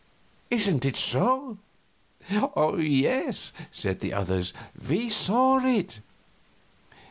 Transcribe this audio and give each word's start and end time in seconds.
Isn't 0.49 0.83
it 0.83 0.95
so?" 0.97 1.59
"Yes," 2.27 3.53
said 3.69 3.99
the 3.99 4.13
others, 4.13 4.51
"we 4.89 5.09
saw 5.09 5.63
it." 5.63 5.99